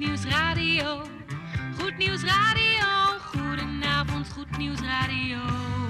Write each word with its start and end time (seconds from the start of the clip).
Nieuws 0.00 0.24
Radio. 0.24 1.02
Goed 1.78 1.98
Nieuws 1.98 2.22
Radio. 2.24 3.18
Goedenavond, 3.32 4.28
Goed 4.32 4.56
Nieuws 4.56 4.80
Radio. 4.80 5.89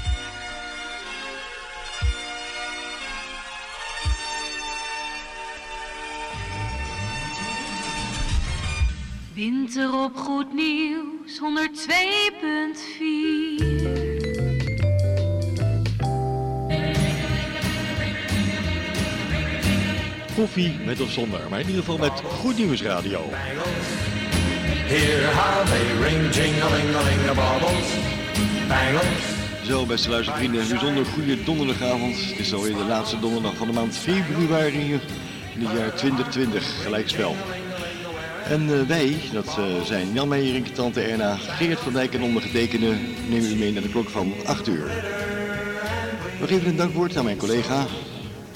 Winter 9.33 10.03
op 10.03 10.17
Goed 10.17 10.53
Nieuws 10.53 11.39
102.4. 11.39 11.43
Koffie 20.35 20.79
met 20.85 21.01
of 21.01 21.11
zonder, 21.11 21.39
maar 21.49 21.59
in 21.59 21.65
ieder 21.67 21.83
geval 21.83 21.97
met 21.97 22.21
Goed 22.21 22.57
Nieuws 22.57 22.81
Radio. 22.81 23.19
Hear 24.87 25.33
how 25.33 25.65
they 25.65 26.09
ring, 26.09 26.33
jing-a-ling-a-ling, 26.33 27.21
the 27.25 27.33
baubles, 27.35 27.95
bangles. 28.67 29.39
Zo, 29.63 29.85
beste 29.85 30.09
luistervrienden, 30.09 30.61
een 30.61 30.67
bijzonder 30.67 31.05
goede 31.05 31.43
donderdagavond. 31.43 32.15
Het 32.15 32.39
is 32.39 32.53
alweer 32.53 32.75
de 32.75 32.83
laatste 32.83 33.19
donderdag 33.19 33.55
van 33.55 33.67
de 33.67 33.73
maand 33.73 33.97
februari 33.97 34.99
in 35.55 35.65
het 35.65 35.77
jaar 35.77 35.95
2020, 35.95 36.83
gelijkspel. 36.83 37.35
En 38.49 38.73
eh, 38.73 38.87
wij, 38.87 39.15
dat 39.33 39.57
eh, 39.57 39.81
zijn 39.83 40.13
Jan 40.13 40.27
Meijering, 40.27 40.67
Tante 40.67 41.01
Erna, 41.01 41.35
Geert 41.35 41.79
van 41.79 41.93
Dijk 41.93 42.13
en 42.13 42.23
ondergetekende, 42.23 42.95
nemen 43.29 43.51
u 43.51 43.55
mee 43.55 43.71
naar 43.71 43.81
de 43.81 43.89
klok 43.89 44.09
van 44.09 44.33
8 44.45 44.67
uur. 44.67 44.91
Nog 46.39 46.49
even 46.49 46.67
een 46.67 46.75
dankwoord 46.75 47.17
aan 47.17 47.23
mijn 47.23 47.37
collega. 47.37 47.85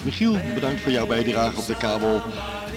Michiel, 0.03 0.37
bedankt 0.53 0.81
voor 0.81 0.91
jouw 0.91 1.07
bijdrage 1.07 1.59
op 1.59 1.65
de 1.65 1.77
kabel. 1.77 2.21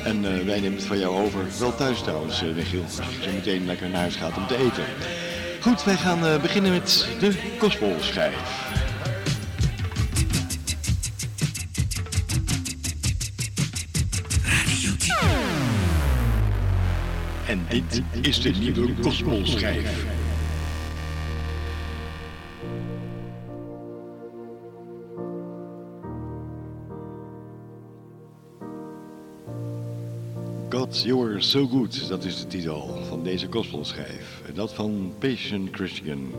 En 0.04 0.24
eh, 0.24 0.44
wij 0.44 0.60
nemen 0.60 0.78
het 0.78 0.86
van 0.86 0.98
jou 0.98 1.24
over. 1.24 1.40
Wel 1.58 1.74
thuis 1.74 2.00
trouwens, 2.02 2.42
Michiel, 2.54 2.82
als 2.82 2.96
je 2.96 3.22
zo 3.22 3.30
meteen 3.34 3.66
lekker 3.66 3.88
naar 3.88 4.00
huis 4.00 4.16
gaat 4.16 4.36
om 4.36 4.46
te 4.46 4.56
eten. 4.56 4.84
Goed, 5.60 5.84
wij 5.84 5.96
gaan 5.96 6.40
beginnen 6.40 6.72
met 6.72 7.08
de 7.20 7.32
Gospelschijf. 7.58 8.87
En 17.48 17.66
dit 17.68 18.02
is 18.20 18.40
de 18.40 18.50
nieuwe 18.50 18.94
Gospelschijf. 19.02 20.06
God, 30.68 31.02
You 31.02 31.28
Are 31.28 31.40
So 31.40 31.66
Good, 31.66 32.08
dat 32.08 32.24
is 32.24 32.40
de 32.40 32.46
titel 32.46 33.02
van 33.08 33.22
deze 33.22 33.46
gospelschijf. 33.50 34.42
En 34.46 34.54
dat 34.54 34.72
van 34.74 35.12
Patient 35.18 35.68
Christian. 35.72 36.32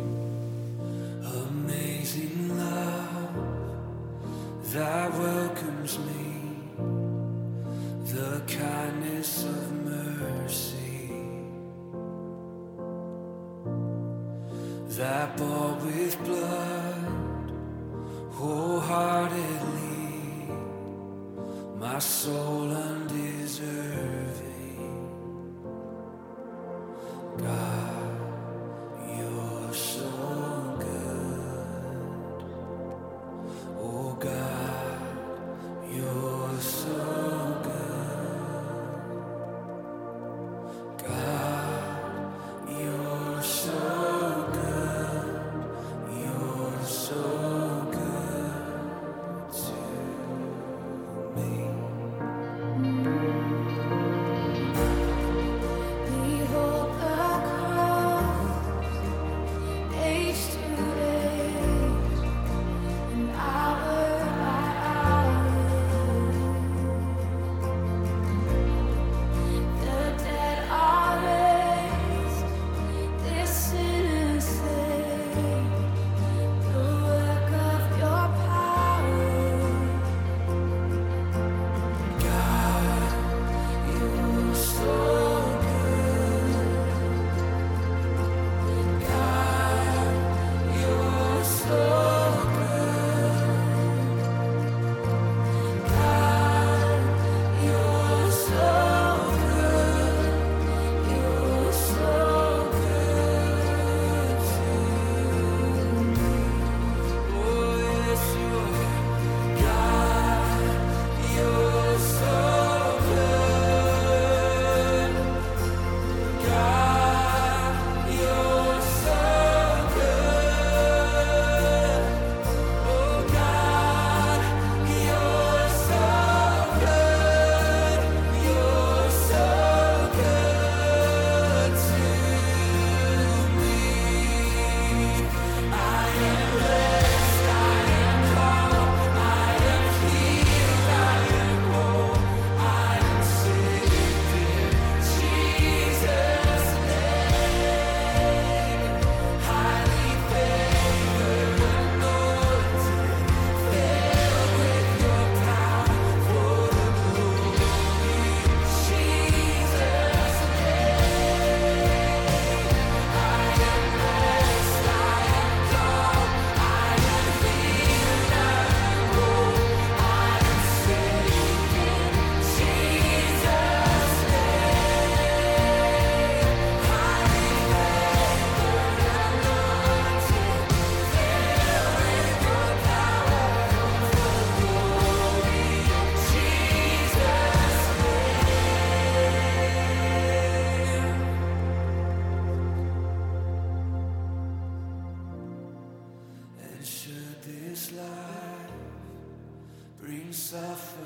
suffer. 200.49 200.98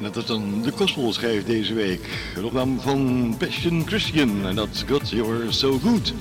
Dat 0.00 0.16
is 0.16 0.26
dan 0.26 0.62
de 0.62 0.72
Gospel 0.76 1.12
schrijft 1.12 1.46
deze 1.46 1.74
week. 1.74 2.32
De 2.34 2.46
opname 2.46 2.80
van 2.80 3.34
Passion 3.38 3.82
Christian. 3.86 4.46
En 4.46 4.54
dat 4.54 4.84
God 4.88 5.10
You're 5.10 5.52
So 5.52 5.78
Good. 5.78 6.12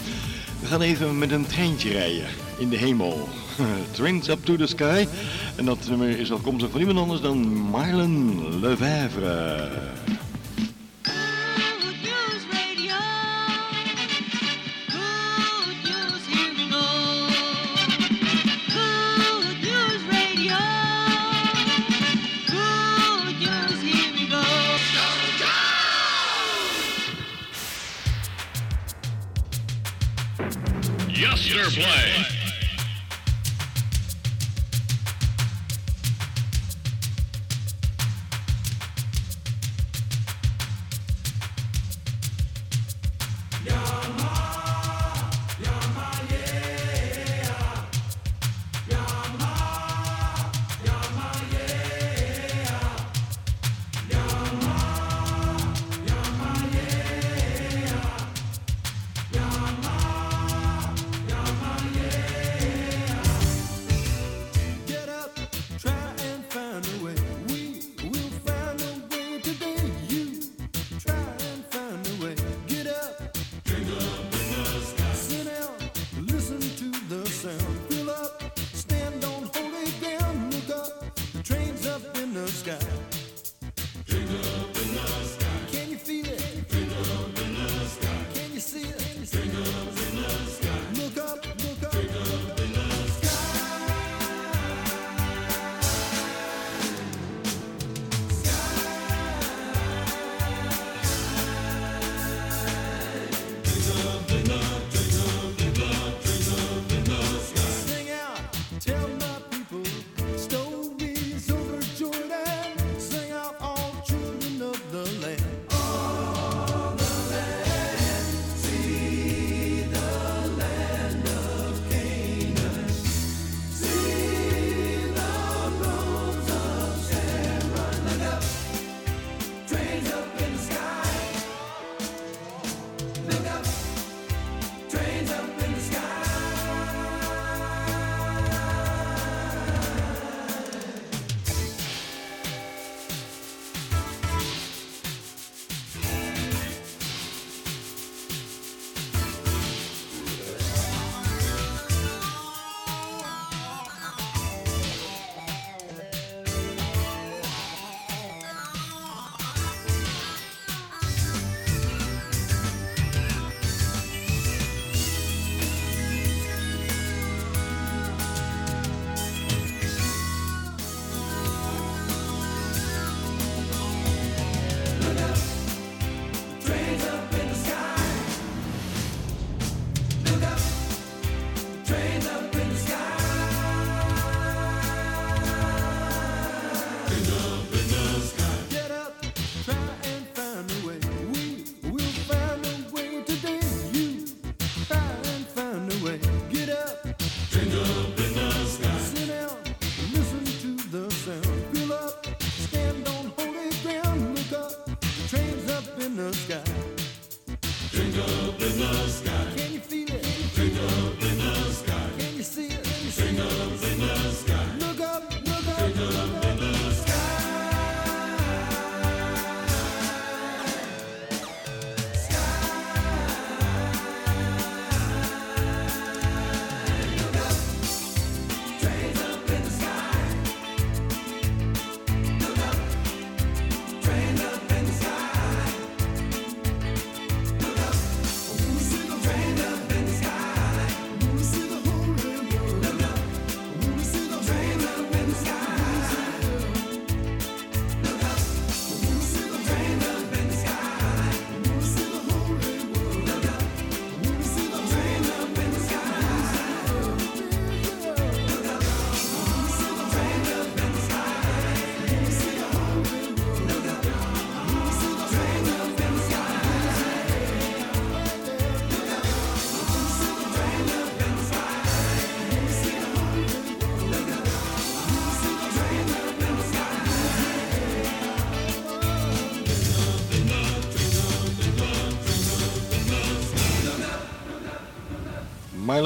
We 0.60 0.68
gaan 0.68 0.82
even 0.82 1.18
met 1.18 1.32
een 1.32 1.46
treintje 1.46 1.90
rijden 1.90 2.26
in 2.58 2.70
de 2.70 2.78
hemel. 2.78 3.28
Trains 3.92 4.28
Up 4.28 4.46
to 4.46 4.56
the 4.56 4.68
Sky. 4.68 5.08
En 5.56 5.66
dat 5.66 5.78
nummer 5.90 6.20
is 6.20 6.32
afkomstig 6.32 6.70
van 6.70 6.80
niemand 6.80 7.00
anders 7.00 7.22
dan 7.22 7.38
Marlon 7.48 8.60
Lefebvre. 8.60 9.70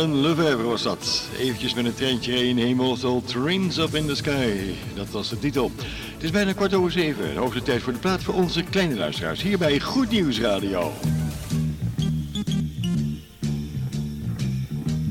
Alan 0.03 0.21
Lefebvre 0.21 0.63
was 0.63 0.83
dat. 0.83 1.29
Eventjes 1.39 1.73
met 1.73 1.85
een 1.85 1.93
treintje 1.93 2.47
in 2.47 2.57
hemel, 2.57 3.21
trains 3.25 3.77
up 3.77 3.95
in 3.95 4.05
the 4.05 4.15
sky. 4.15 4.51
Dat 4.95 5.09
was 5.09 5.29
de 5.29 5.39
titel. 5.39 5.71
Het 6.13 6.23
is 6.23 6.31
bijna 6.31 6.53
kwart 6.53 6.73
over 6.73 6.91
zeven. 6.91 7.33
De 7.33 7.39
hoogste 7.39 7.61
tijd 7.61 7.81
voor 7.81 7.93
de 7.93 7.99
plaat 7.99 8.23
voor 8.23 8.33
onze 8.33 8.63
kleine 8.63 8.95
luisteraars. 8.95 9.41
Hier 9.41 9.57
bij 9.57 9.79
Goed 9.79 10.09
Nieuws 10.09 10.39
Radio. 10.39 10.91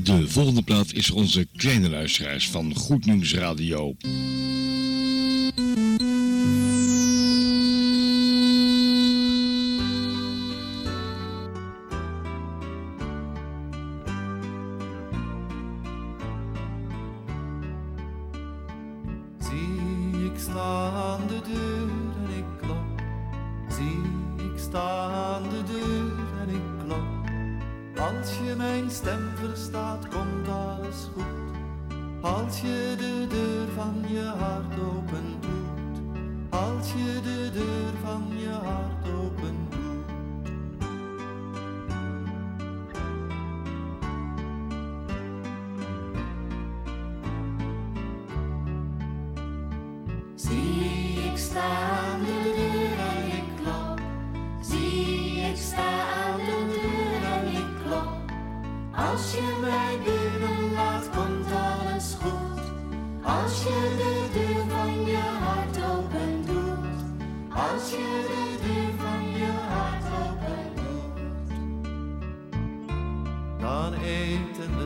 De 0.03 0.27
volgende 0.27 0.61
plaat 0.61 0.93
is 0.93 1.11
onze 1.11 1.47
kleine 1.55 1.89
luisteraars 1.89 2.49
van 2.49 2.75
Goed 2.75 3.05
Nieuws 3.05 3.33
Radio. 3.33 3.95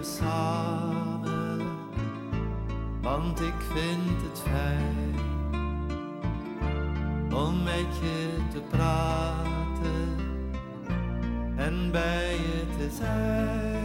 samen, 0.06 1.62
want 3.02 3.42
ik 3.42 3.62
vind 3.74 4.22
het 4.22 4.40
fijn 4.40 5.16
om 7.34 7.64
met 7.64 7.98
je 8.02 8.38
te 8.54 8.60
praten 8.60 10.16
en 11.56 11.92
bij 11.92 12.32
je 12.32 12.66
te 12.78 12.96
zijn. 12.96 13.77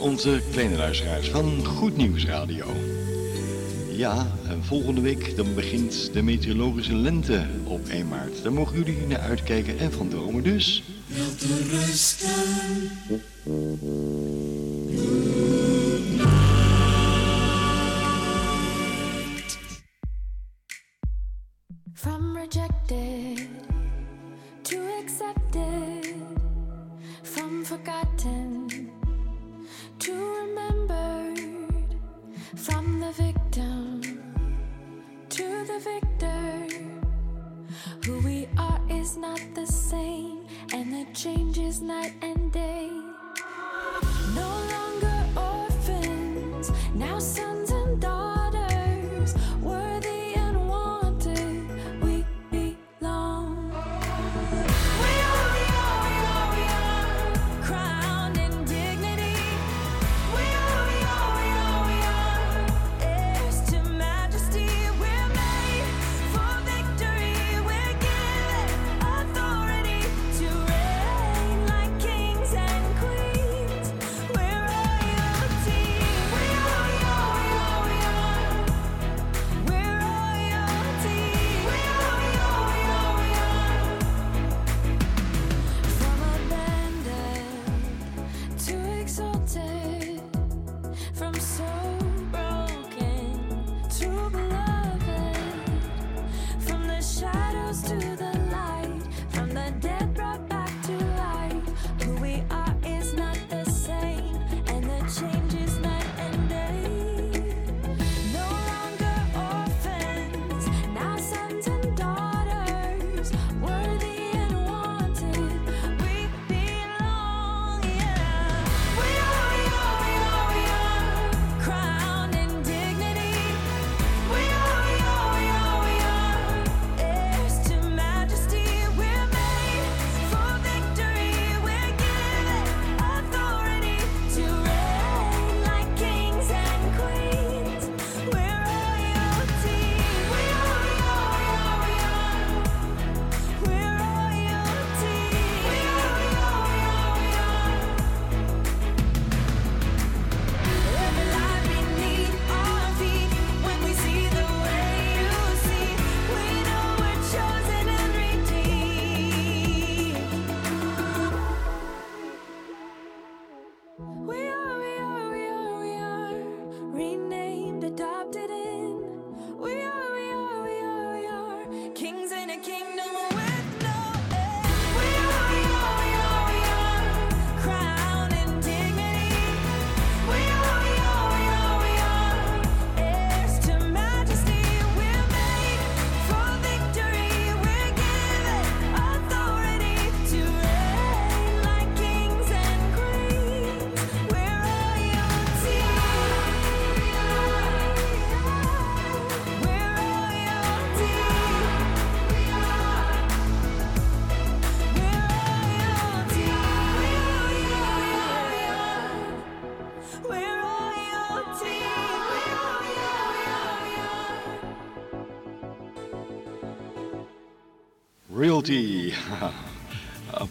onze 0.00 0.40
kleine 0.50 0.76
luisteraars 0.76 1.28
van 1.28 1.64
Goed 1.64 1.96
Nieuws 1.96 2.26
Radio. 2.26 2.66
Ja, 3.90 4.26
en 4.48 4.64
volgende 4.64 5.00
week 5.00 5.36
dan 5.36 5.54
begint 5.54 6.12
de 6.12 6.22
meteorologische 6.22 6.94
lente 6.94 7.46
op 7.64 7.88
1 7.88 8.08
maart. 8.08 8.42
Daar 8.42 8.52
mogen 8.52 8.76
jullie 8.76 9.06
naar 9.06 9.20
uitkijken 9.20 9.78
en 9.78 9.92
van 9.92 10.08
dromen 10.08 10.42
dus. 10.42 10.82
Wel 22.02 22.32
rejected 22.34 23.48
to 24.62 24.76
accepted 25.02 26.14
from 27.22 27.64
forgotten 27.64 28.37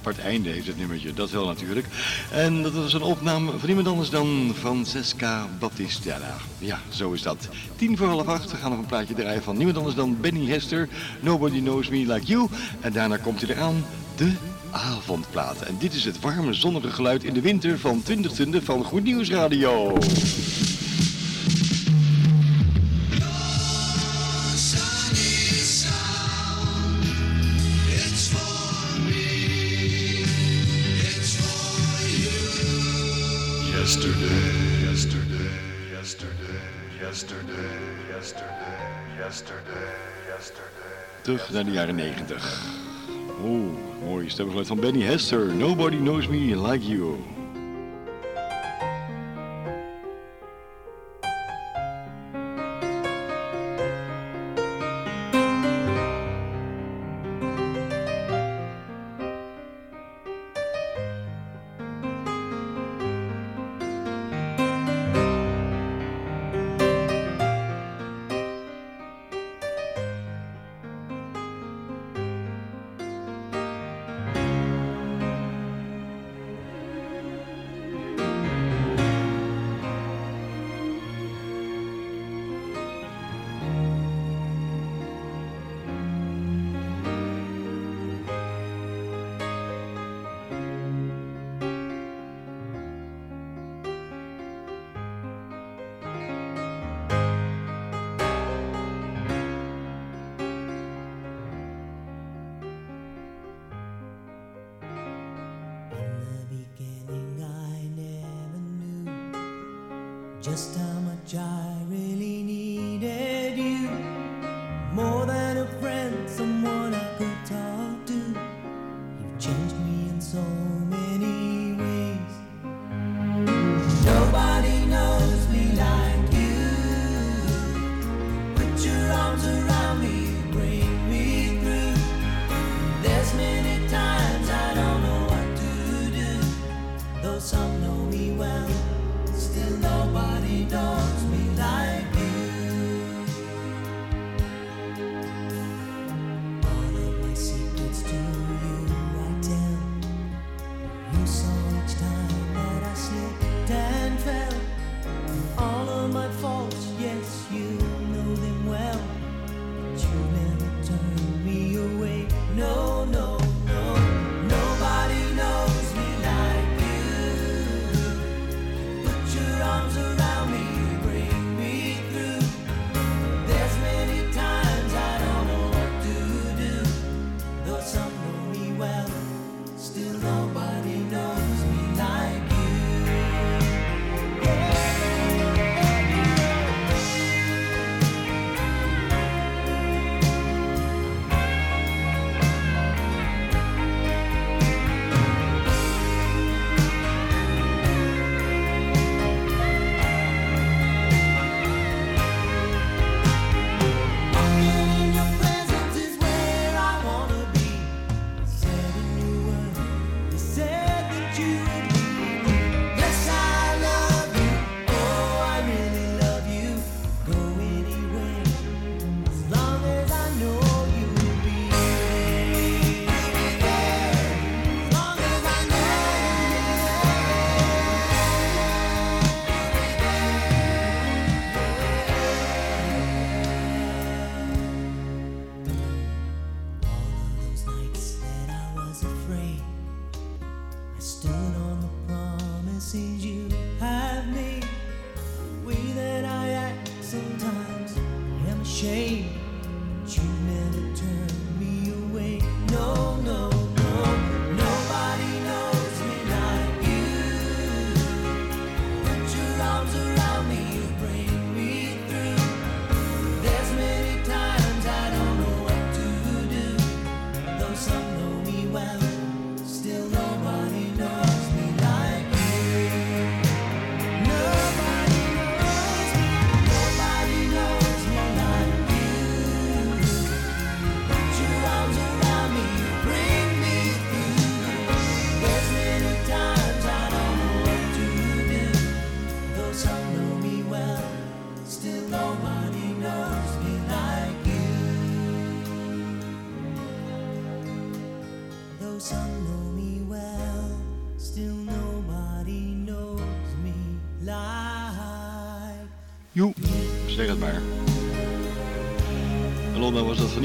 apart 0.07 0.25
einde 0.25 0.49
heeft 0.49 0.67
het 0.67 0.77
nummertje, 0.77 1.13
dat 1.13 1.31
wel 1.31 1.45
natuurlijk. 1.45 1.85
En 2.31 2.63
dat 2.63 2.73
was 2.73 2.93
een 2.93 3.01
opname 3.01 3.51
van 3.51 3.65
niemand 3.65 3.87
anders 3.87 4.09
dan 4.09 4.53
Francesca 4.59 5.47
Battistella. 5.59 6.35
Ja, 6.57 6.79
zo 6.89 7.11
is 7.11 7.21
dat. 7.21 7.47
Tien 7.75 7.97
voor 7.97 8.07
half 8.07 8.27
acht, 8.27 8.51
we 8.51 8.57
gaan 8.57 8.69
nog 8.69 8.79
een 8.79 8.85
plaatje 8.85 9.13
draaien 9.13 9.43
van 9.43 9.55
niemand 9.55 9.77
anders 9.77 9.95
dan 9.95 10.17
Benny 10.21 10.49
Hester. 10.49 10.89
Nobody 11.19 11.61
knows 11.61 11.89
me 11.89 11.97
like 11.97 12.25
you. 12.25 12.47
En 12.79 12.93
daarna 12.93 13.17
komt 13.17 13.41
hij 13.41 13.55
eraan, 13.55 13.85
de 14.15 14.31
avondplaat. 14.71 15.61
En 15.61 15.75
dit 15.79 15.93
is 15.93 16.05
het 16.05 16.19
warme 16.19 16.53
zonnige 16.53 16.89
geluid 16.89 17.23
in 17.23 17.33
de 17.33 17.41
winter 17.41 17.79
van 17.79 18.01
2020 18.03 18.63
van 18.63 18.83
Goed 18.83 19.03
Nieuws 19.03 19.29
Radio. 19.29 19.97
yesterday, 33.87 34.83
yesterday, 34.83 35.49
yesterday, 35.91 36.59
yesterday, 36.99 37.55
yesterday, 38.09 38.79
yesterday, 39.17 39.93
yesterday. 40.27 41.21
Terug 41.21 41.49
naar 41.51 41.65
de 41.65 41.71
jaren 41.71 41.95
negentig. 41.95 42.65
Oh, 43.41 43.45
o, 43.45 43.77
mooi 44.05 44.29
stemgeluid 44.29 44.67
van 44.67 44.79
Benny 44.79 45.01
Hester. 45.01 45.55
Nobody 45.55 45.97
knows 45.97 46.27
me 46.27 46.69
like 46.71 46.85
you. 46.87 47.15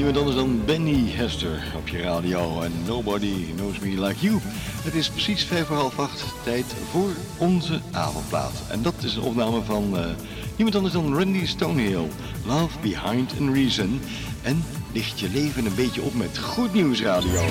Niemand 0.03 0.25
anders 0.27 0.45
dan 0.45 0.65
Benny 0.65 1.11
Hester 1.11 1.73
op 1.77 1.87
je 1.87 2.01
radio. 2.01 2.61
En 2.61 2.71
Nobody 2.85 3.53
Knows 3.55 3.79
Me 3.79 4.01
Like 4.01 4.19
You. 4.19 4.39
Het 4.83 4.93
is 4.93 5.09
precies 5.09 5.43
vijf 5.43 5.65
voor 5.67 5.75
half 5.75 5.99
acht. 5.99 6.23
Tijd 6.43 6.65
voor 6.89 7.09
onze 7.37 7.79
avondplaat. 7.91 8.63
En 8.69 8.81
dat 8.81 8.93
is 9.03 9.15
een 9.15 9.21
opname 9.21 9.61
van 9.61 9.93
uh, 9.93 10.05
niemand 10.55 10.75
anders 10.75 10.93
dan 10.93 11.17
Randy 11.17 11.45
Stonehill. 11.45 12.07
Love 12.45 12.79
Behind 12.81 13.33
a 13.41 13.51
Reason. 13.53 13.99
En 14.41 14.63
licht 14.93 15.19
je 15.19 15.29
leven 15.29 15.65
een 15.65 15.75
beetje 15.75 16.01
op 16.01 16.13
met 16.13 16.37
Goed 16.37 16.73
Nieuws 16.73 17.01
Radio. 17.01 17.41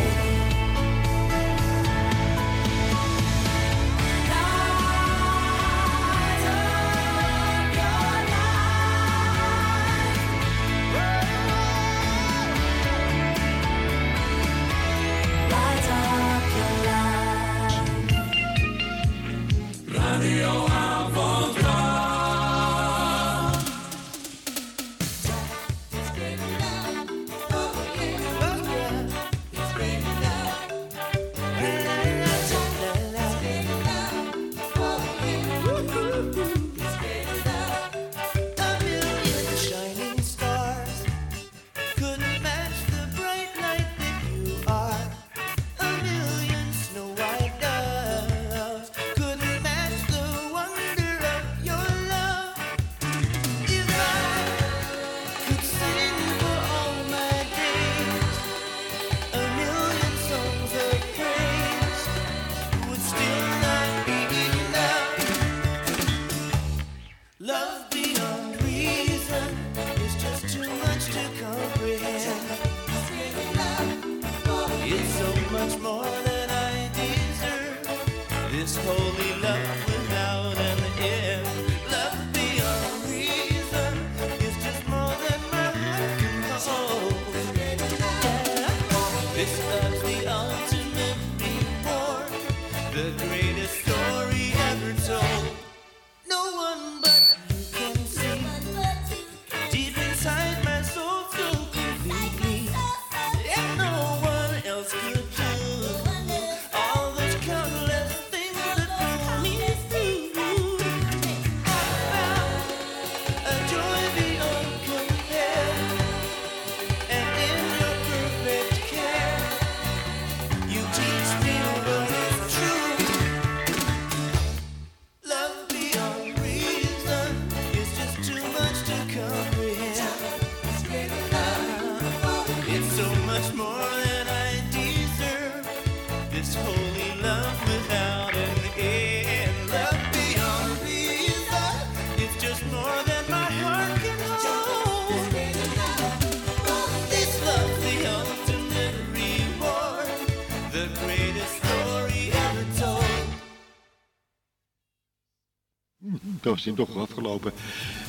Is 156.57 156.65
hij 156.65 156.75
toch 156.75 156.97
afgelopen. 156.97 157.53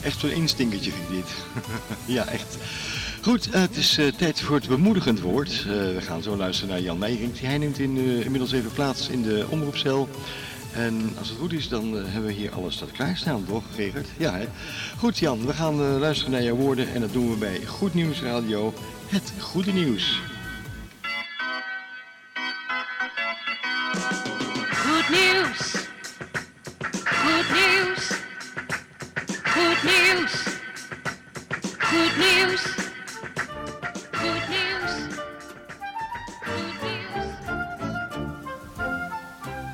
Echt 0.02 0.20
zo'n 0.20 0.32
instinkertje 0.32 0.92
vind 0.92 1.10
ik 1.10 1.16
dit. 1.16 1.36
ja, 2.16 2.26
echt. 2.26 2.58
Goed, 3.22 3.48
uh, 3.48 3.54
het 3.54 3.76
is 3.76 3.98
uh, 4.00 4.08
tijd 4.08 4.42
voor 4.42 4.56
het 4.56 4.68
bemoedigend 4.68 5.20
woord. 5.20 5.50
Uh, 5.50 5.66
we 5.74 6.02
gaan 6.02 6.24
zo 6.24 6.38
luisteren 6.38 6.74
naar 6.74 6.84
Jan 6.84 6.98
Meijering. 6.98 7.40
Hij 7.40 7.58
neemt 7.58 7.80
in, 7.80 7.98
inmiddels 7.98 8.52
even 8.52 8.72
plaats 8.72 9.08
in 9.08 9.22
de 9.22 9.46
omroepcel. 9.50 10.10
En 10.74 11.14
als 11.18 11.30
het 11.30 11.38
goed 11.38 11.54
is, 11.54 11.68
dan 11.68 11.94
hebben 11.94 12.26
we 12.26 12.32
hier 12.32 12.52
alles 12.52 12.78
dat 12.78 12.92
klaarstaan, 12.92 13.46
toch, 13.46 13.64
Gerard? 13.76 14.08
Ja? 14.18 14.40
Goed, 14.98 15.18
Jan, 15.18 15.46
we 15.46 15.54
gaan 15.54 16.00
luisteren 16.00 16.32
naar 16.32 16.44
jouw 16.44 16.56
woorden. 16.56 16.94
En 16.94 17.02
dat 17.02 17.14
doen 17.14 17.30
we 17.30 17.38
bij 17.38 17.66
Goed 17.66 17.94
Nieuws 17.94 18.22
Radio, 18.22 18.74
het 19.08 19.34
goede 19.40 19.72
nieuws. 19.72 20.20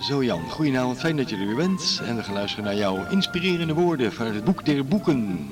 Zo 0.09 0.23
Jan, 0.23 0.49
goedenavond, 0.49 0.99
fijn 0.99 1.17
dat 1.17 1.29
je 1.29 1.35
er 1.35 1.45
weer 1.45 1.55
bent. 1.55 2.01
En 2.03 2.15
we 2.15 2.23
gaan 2.23 2.33
luisteren 2.33 2.65
naar 2.65 2.75
jouw 2.75 3.09
inspirerende 3.09 3.73
woorden 3.73 4.13
van 4.13 4.25
het 4.25 4.43
boek 4.43 4.65
der 4.65 4.85
boeken. 4.85 5.47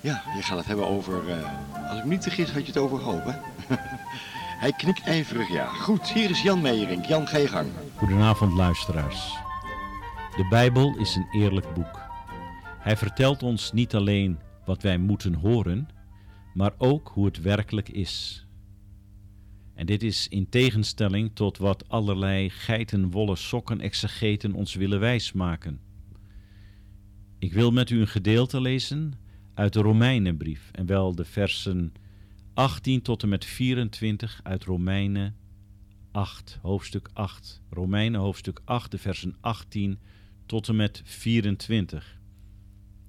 Ja, 0.00 0.22
je 0.36 0.42
gaat 0.42 0.56
het 0.58 0.66
hebben 0.66 0.86
over, 0.86 1.28
uh, 1.28 1.90
als 1.90 1.98
ik 1.98 2.04
niet 2.04 2.22
vergis, 2.22 2.50
had 2.50 2.60
je 2.60 2.72
het 2.72 2.76
over 2.76 2.98
hoop, 2.98 3.24
hè? 3.24 3.32
Hij 4.64 4.72
knikt 4.72 5.02
ijverig, 5.02 5.48
ja. 5.48 5.66
Goed, 5.66 6.08
hier 6.08 6.30
is 6.30 6.42
Jan 6.42 6.60
Meijering. 6.60 7.06
Jan, 7.06 7.26
ga 7.26 7.38
je 7.38 7.48
gang. 7.48 7.68
Goedenavond 7.96 8.52
luisteraars. 8.52 9.36
De 10.36 10.46
Bijbel 10.50 10.96
is 10.98 11.16
een 11.16 11.28
eerlijk 11.30 11.74
boek. 11.74 12.00
Hij 12.78 12.96
vertelt 12.96 13.42
ons 13.42 13.72
niet 13.72 13.94
alleen 13.94 14.38
wat 14.64 14.82
wij 14.82 14.98
moeten 14.98 15.34
horen, 15.34 15.88
maar 16.54 16.72
ook 16.78 17.10
hoe 17.14 17.26
het 17.26 17.42
werkelijk 17.42 17.88
is. 17.88 18.46
En 19.80 19.86
dit 19.86 20.02
is 20.02 20.28
in 20.28 20.48
tegenstelling 20.48 21.30
tot 21.34 21.58
wat 21.58 21.88
allerlei 21.88 22.50
geitenwolle 22.50 23.36
sokken 23.36 23.80
exegeten 23.80 24.52
ons 24.52 24.74
willen 24.74 25.00
wijsmaken. 25.00 25.80
Ik 27.38 27.52
wil 27.52 27.70
met 27.70 27.90
u 27.90 28.00
een 28.00 28.08
gedeelte 28.08 28.60
lezen 28.60 29.12
uit 29.54 29.72
de 29.72 29.80
Romeinenbrief, 29.80 30.70
en 30.72 30.86
wel 30.86 31.14
de 31.14 31.24
versen 31.24 31.92
18 32.54 33.02
tot 33.02 33.22
en 33.22 33.28
met 33.28 33.44
24 33.44 34.40
uit 34.42 34.64
Romeinen 34.64 35.36
8, 36.10 36.58
hoofdstuk 36.62 37.08
8. 37.12 37.62
Romeinen 37.70 38.20
hoofdstuk 38.20 38.60
8, 38.64 38.90
de 38.90 38.98
versen 38.98 39.36
18 39.40 39.98
tot 40.46 40.68
en 40.68 40.76
met 40.76 41.02
24. 41.04 42.18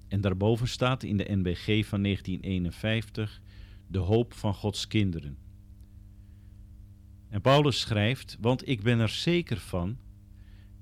En 0.08 0.20
daarboven 0.20 0.68
staat 0.68 1.02
in 1.02 1.16
de 1.16 1.26
NBG 1.28 1.86
van 1.86 2.02
1951 2.02 3.40
de 3.86 3.98
hoop 3.98 4.34
van 4.34 4.54
Gods 4.54 4.86
kinderen. 4.86 5.41
En 7.32 7.40
Paulus 7.40 7.80
schrijft, 7.80 8.36
want 8.40 8.68
ik 8.68 8.82
ben 8.82 8.98
er 8.98 9.08
zeker 9.08 9.58
van 9.58 9.96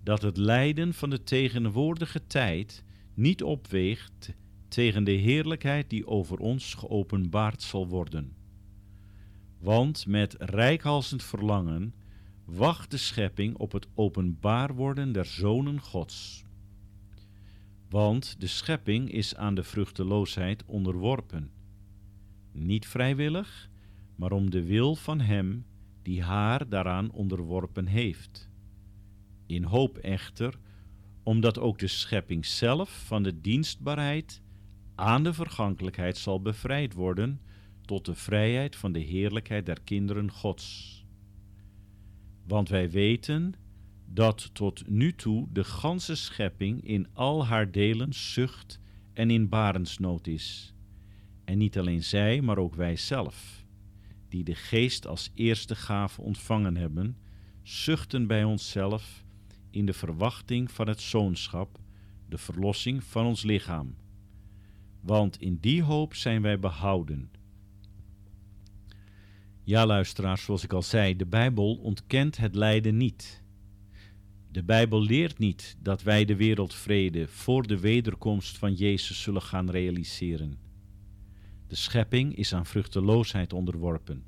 dat 0.03 0.23
het 0.23 0.37
lijden 0.37 0.95
van 0.95 1.11
de 1.11 1.23
tegenwoordige 1.23 2.27
tijd 2.27 2.85
niet 3.15 3.43
opweegt 3.43 4.35
tegen 4.69 5.05
de 5.05 5.11
heerlijkheid 5.11 5.91
die 5.91 6.07
over 6.07 6.39
ons 6.39 6.75
geopenbaard 6.75 7.63
zal 7.63 7.89
worden. 7.89 8.37
Want 9.59 10.07
met 10.07 10.35
rijkhalsend 10.39 11.23
verlangen 11.23 11.95
wacht 12.45 12.91
de 12.91 12.97
schepping 12.97 13.57
op 13.57 13.73
het 13.73 13.87
openbaar 13.95 14.75
worden 14.75 15.13
der 15.13 15.27
zonen 15.27 15.81
Gods. 15.81 16.45
Want 17.89 18.41
de 18.41 18.47
schepping 18.47 19.13
is 19.13 19.37
aan 19.37 19.55
de 19.55 19.65
vruchteloosheid 19.65 20.65
onderworpen. 20.65 21.51
Niet 22.53 22.87
vrijwillig, 22.87 23.71
maar 24.17 24.33
om 24.33 24.51
de 24.51 24.65
wil 24.65 24.97
van 24.97 25.21
Hem 25.21 25.65
die 26.11 26.23
haar 26.23 26.69
daaraan 26.69 27.11
onderworpen 27.11 27.87
heeft. 27.87 28.49
In 29.47 29.63
hoop 29.63 29.97
echter, 29.99 30.59
omdat 31.23 31.59
ook 31.59 31.79
de 31.79 31.87
schepping 31.87 32.47
zelf 32.47 33.07
van 33.07 33.23
de 33.23 33.41
dienstbaarheid 33.41 34.43
aan 34.95 35.23
de 35.23 35.33
vergankelijkheid 35.33 36.17
zal 36.17 36.43
bevrijd 36.43 36.95
worden 36.95 37.41
tot 37.85 38.05
de 38.05 38.15
vrijheid 38.15 38.77
van 38.77 38.93
de 38.93 38.99
heerlijkheid 38.99 39.67
der 39.67 39.81
kinderen 39.85 40.31
Gods. 40.31 41.05
Want 42.47 42.69
wij 42.69 42.91
weten 42.91 43.55
dat 44.07 44.55
tot 44.55 44.89
nu 44.89 45.15
toe 45.15 45.49
de 45.53 45.65
ganse 45.65 46.15
schepping 46.15 46.85
in 46.85 47.07
al 47.13 47.47
haar 47.47 47.71
delen 47.71 48.13
zucht 48.15 48.81
en 49.13 49.31
in 49.31 49.49
barensnood 49.49 50.27
is. 50.27 50.75
En 51.45 51.59
niet 51.59 51.79
alleen 51.79 52.03
zij, 52.03 52.41
maar 52.41 52.59
ook 52.59 52.75
wij 52.75 52.97
zelf, 52.97 53.60
die 54.31 54.45
de 54.45 54.55
geest 54.55 55.07
als 55.07 55.31
eerste 55.35 55.75
gave 55.75 56.21
ontvangen 56.21 56.77
hebben, 56.77 57.17
zuchten 57.63 58.27
bij 58.27 58.45
onszelf 58.45 59.25
in 59.71 59.87
de 59.87 59.93
verwachting 59.93 60.71
van 60.71 60.89
het 60.89 61.01
zoonschap, 61.01 61.79
de 62.29 62.39
verlossing 62.39 63.05
van 63.05 63.27
ons 63.27 63.43
lichaam. 63.43 63.95
Want 65.01 65.41
in 65.41 65.59
die 65.61 65.83
hoop 65.83 66.15
zijn 66.15 66.43
wij 66.43 66.59
behouden. 66.59 67.31
Ja, 69.65 69.87
luisteraars, 69.87 70.45
zoals 70.45 70.65
ik 70.65 70.73
al 70.73 70.83
zei, 70.83 71.17
de 71.17 71.27
Bijbel 71.27 71.75
ontkent 71.75 72.37
het 72.37 72.55
lijden 72.55 72.97
niet. 72.97 73.43
De 74.53 74.63
Bijbel 74.63 75.03
leert 75.03 75.39
niet 75.39 75.77
dat 75.83 76.03
wij 76.03 76.25
de 76.25 76.37
wereldvrede 76.37 77.29
voor 77.29 77.67
de 77.67 77.79
wederkomst 77.81 78.59
van 78.59 78.75
Jezus 78.75 79.23
zullen 79.23 79.43
gaan 79.43 79.71
realiseren. 79.71 80.70
De 81.71 81.77
schepping 81.77 82.37
is 82.37 82.55
aan 82.55 82.67
vruchteloosheid 82.67 83.53
onderworpen. 83.53 84.25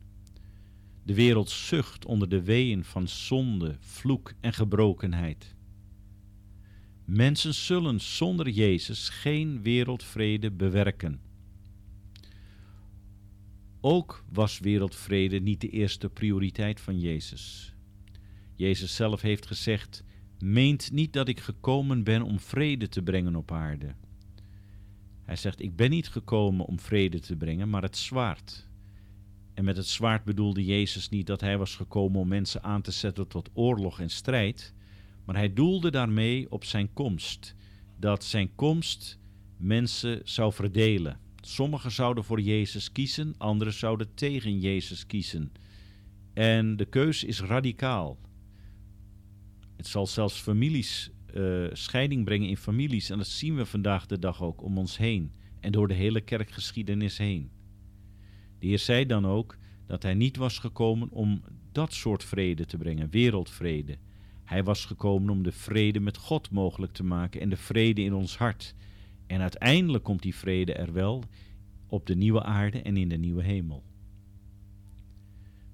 De 1.02 1.14
wereld 1.14 1.50
zucht 1.50 2.05
onder 2.05 2.28
de 2.28 2.42
weeën 2.42 2.85
van 2.85 3.09
zonde, 3.09 3.76
vloek 3.81 4.33
en 4.40 4.52
gebrokenheid. 4.52 5.55
Mensen 7.05 7.55
zullen 7.55 8.00
zonder 8.00 8.48
Jezus 8.48 9.09
geen 9.09 9.62
wereldvrede 9.62 10.50
bewerken. 10.50 11.20
Ook 13.81 14.24
was 14.33 14.59
wereldvrede 14.59 15.40
niet 15.40 15.61
de 15.61 15.68
eerste 15.68 16.09
prioriteit 16.09 16.81
van 16.81 17.00
Jezus. 17.00 17.74
Jezus 18.55 18.94
zelf 18.94 19.20
heeft 19.20 19.46
gezegd: 19.46 20.05
Meent 20.38 20.92
niet 20.92 21.12
dat 21.12 21.28
ik 21.28 21.40
gekomen 21.40 22.05
ben 22.05 22.22
om 22.22 22.40
vrede 22.40 22.88
te 22.88 23.02
brengen 23.02 23.37
op 23.37 23.52
aarde. 23.52 23.94
Hij 25.33 25.40
zegt: 25.40 25.61
Ik 25.61 25.77
ben 25.77 25.90
niet 25.90 26.09
gekomen 26.09 26.66
om 26.66 26.81
vrede 26.81 27.21
te 27.21 27.37
brengen, 27.37 27.71
maar 27.71 27.83
het 27.83 27.97
zwaard. 27.97 28.68
En 29.55 29.64
met 29.64 29.77
het 29.77 29.87
zwaard 29.87 30.25
bedoelde 30.25 30.64
Jezus 30.64 31.09
niet 31.09 31.27
dat 31.27 31.40
hij 31.40 31.59
was 31.59 31.77
gekomen 31.77 32.21
om 32.21 32.29
mensen 32.29 32.62
aan 32.62 32.83
te 32.83 32.90
zetten 32.90 33.29
tot 33.29 33.51
oorlog 33.53 34.01
en 34.01 34.11
strijd, 34.11 34.75
maar 35.25 35.37
hij 35.37 35.53
doelde 35.53 35.90
daarmee 35.90 36.51
op 36.51 36.64
zijn 36.64 36.92
komst, 36.92 37.55
dat 37.99 38.25
zijn 38.25 38.55
komst 38.55 39.18
mensen 39.57 40.21
zou 40.25 40.53
verdelen. 40.53 41.21
Sommigen 41.40 41.92
zouden 41.92 42.25
voor 42.25 42.40
Jezus 42.40 42.92
kiezen, 42.92 43.35
anderen 43.38 43.73
zouden 43.73 44.14
tegen 44.14 44.61
Jezus 44.61 45.07
kiezen. 45.07 45.53
En 46.33 46.77
de 46.77 46.85
keus 46.85 47.25
is 47.25 47.40
radicaal. 47.40 48.18
Het 49.77 49.87
zal 49.87 50.07
zelfs 50.07 50.40
families, 50.40 51.11
uh, 51.35 51.68
scheiding 51.73 52.25
brengen 52.25 52.49
in 52.49 52.57
families. 52.57 53.11
En 53.11 53.18
dat 53.18 53.27
zien 53.27 53.57
we 53.57 53.66
vandaag 53.66 54.07
de 54.07 54.18
dag 54.18 54.42
ook 54.42 54.62
om 54.62 54.79
ons 54.79 54.97
heen 54.97 55.33
en 55.61 55.73
door 55.73 55.88
de 55.88 55.95
hele 55.95 56.21
kerkgeschiedenis 56.21 57.18
heen. 57.18 57.51
De 58.59 58.66
Heer 58.66 58.79
zei 58.79 59.07
dan 59.07 59.27
ook 59.27 59.57
dat 59.87 60.03
hij 60.03 60.14
niet 60.14 60.37
was 60.37 60.59
gekomen 60.59 61.11
om 61.11 61.42
dat 61.73 61.92
soort 61.92 62.25
vrede 62.25 62.64
te 62.64 62.77
brengen, 62.77 63.11
wereldvrede. 63.11 63.99
Hij 64.45 64.64
was 64.64 64.85
gekomen 64.85 65.31
om 65.31 65.42
de 65.42 65.53
vrede 65.53 66.01
met 66.01 66.16
God 66.16 66.51
mogelijk 66.51 66.92
te 66.92 67.05
maken 67.05 67.40
en 67.40 67.49
de 67.49 67.57
vrede 67.57 68.03
in 68.03 68.14
ons 68.14 68.37
hart. 68.37 68.75
En 69.27 69.40
uiteindelijk 69.40 70.05
komt 70.05 70.23
die 70.23 70.35
vrede 70.35 70.73
er 70.73 70.92
wel 70.92 71.25
op 71.87 72.07
de 72.07 72.14
nieuwe 72.14 72.42
aarde 72.42 72.83
en 72.83 72.97
in 72.97 73.09
de 73.09 73.16
nieuwe 73.16 73.42
hemel. 73.42 73.83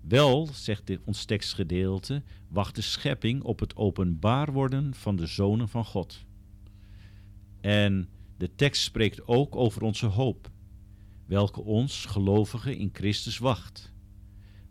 Wel, 0.08 0.48
zegt 0.52 0.86
dit 0.86 1.00
ons 1.04 1.24
tekstgedeelte, 1.24 2.22
wacht 2.48 2.74
de 2.74 2.82
schepping 2.82 3.42
op 3.42 3.60
het 3.60 3.76
openbaar 3.76 4.52
worden 4.52 4.94
van 4.94 5.16
de 5.16 5.26
zonen 5.26 5.68
van 5.68 5.84
God. 5.84 6.24
En 7.60 8.08
de 8.36 8.54
tekst 8.54 8.82
spreekt 8.82 9.26
ook 9.26 9.56
over 9.56 9.82
onze 9.82 10.06
hoop, 10.06 10.50
welke 11.26 11.62
ons, 11.62 12.04
gelovigen, 12.04 12.76
in 12.76 12.90
Christus 12.92 13.38
wacht. 13.38 13.92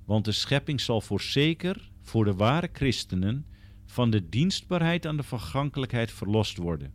Want 0.05 0.25
de 0.25 0.31
schepping 0.31 0.81
zal 0.81 1.01
voorzeker 1.01 1.91
voor 2.01 2.25
de 2.25 2.33
ware 2.33 2.69
christenen 2.73 3.45
van 3.85 4.09
de 4.09 4.29
dienstbaarheid 4.29 5.05
aan 5.05 5.17
de 5.17 5.23
vergankelijkheid 5.23 6.11
verlost 6.11 6.57
worden. 6.57 6.93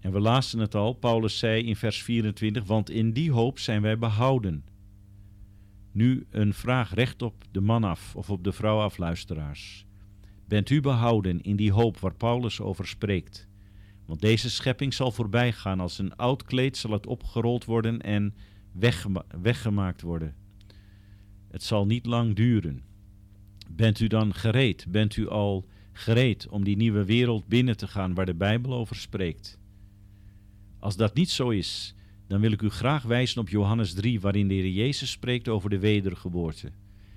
En 0.00 0.12
we 0.12 0.20
lazen 0.20 0.58
het 0.58 0.74
al, 0.74 0.92
Paulus 0.92 1.38
zei 1.38 1.62
in 1.62 1.76
vers 1.76 2.02
24, 2.02 2.64
want 2.64 2.90
in 2.90 3.12
die 3.12 3.30
hoop 3.30 3.58
zijn 3.58 3.82
wij 3.82 3.98
behouden. 3.98 4.64
Nu 5.98 6.26
een 6.30 6.54
vraag 6.54 6.94
recht 6.94 7.22
op 7.22 7.44
de 7.50 7.60
man 7.60 7.84
af 7.84 8.16
of 8.16 8.30
op 8.30 8.44
de 8.44 8.52
vrouw 8.52 8.78
af, 8.78 8.98
luisteraars. 8.98 9.86
Bent 10.44 10.70
u 10.70 10.80
behouden 10.80 11.40
in 11.40 11.56
die 11.56 11.72
hoop 11.72 11.98
waar 11.98 12.14
Paulus 12.14 12.60
over 12.60 12.86
spreekt? 12.86 13.48
Want 14.06 14.20
deze 14.20 14.50
schepping 14.50 14.94
zal 14.94 15.12
voorbij 15.12 15.52
gaan, 15.52 15.80
als 15.80 15.98
een 15.98 16.16
oud 16.16 16.42
kleed 16.42 16.76
zal 16.76 16.90
het 16.90 17.06
opgerold 17.06 17.64
worden 17.64 18.00
en 18.00 18.34
weggema 18.72 19.24
weggemaakt 19.42 20.02
worden. 20.02 20.34
Het 21.50 21.62
zal 21.62 21.86
niet 21.86 22.06
lang 22.06 22.34
duren. 22.34 22.82
Bent 23.70 24.00
u 24.00 24.06
dan 24.06 24.34
gereed? 24.34 24.86
Bent 24.88 25.16
u 25.16 25.28
al 25.28 25.66
gereed 25.92 26.48
om 26.48 26.64
die 26.64 26.76
nieuwe 26.76 27.04
wereld 27.04 27.46
binnen 27.46 27.76
te 27.76 27.86
gaan 27.86 28.14
waar 28.14 28.26
de 28.26 28.34
Bijbel 28.34 28.74
over 28.74 28.96
spreekt? 28.96 29.58
Als 30.78 30.96
dat 30.96 31.14
niet 31.14 31.30
zo 31.30 31.48
is, 31.48 31.94
dan 32.28 32.40
wil 32.40 32.52
ik 32.52 32.62
u 32.62 32.68
graag 32.68 33.02
wijzen 33.02 33.40
op 33.40 33.48
Johannes 33.48 33.92
3, 33.92 34.20
waarin 34.20 34.48
de 34.48 34.54
Heer 34.54 34.68
Jezus 34.68 35.10
spreekt 35.10 35.48
over 35.48 35.70
de 35.70 35.78
wedergeboorte. 35.78 36.70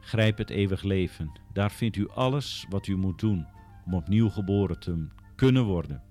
Grijp 0.00 0.38
het 0.38 0.50
eeuwig 0.50 0.82
leven. 0.82 1.32
Daar 1.52 1.70
vindt 1.70 1.96
u 1.96 2.08
alles 2.08 2.66
wat 2.68 2.86
u 2.86 2.96
moet 2.96 3.18
doen 3.18 3.46
om 3.86 3.94
opnieuw 3.94 4.28
geboren 4.28 4.78
te 4.78 5.06
kunnen 5.34 5.64
worden. 5.64 6.02